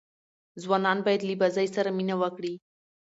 [0.63, 2.53] ځوانان باید له بازۍ سره مینه وکړي.